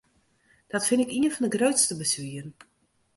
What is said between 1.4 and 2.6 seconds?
de grutste beswieren.